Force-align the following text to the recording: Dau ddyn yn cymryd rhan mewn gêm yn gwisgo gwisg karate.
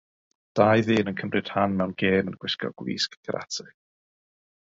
Dau 0.59 0.79
ddyn 0.87 1.11
yn 1.11 1.19
cymryd 1.19 1.51
rhan 1.51 1.75
mewn 1.81 1.93
gêm 2.03 2.33
yn 2.33 2.39
gwisgo 2.45 2.73
gwisg 2.83 3.19
karate. 3.29 3.69